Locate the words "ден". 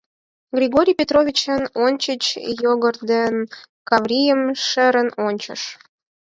3.11-3.35